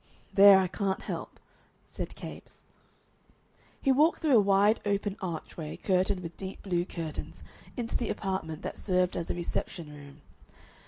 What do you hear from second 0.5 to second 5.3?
I can't help," said Capes. He walked through a wide open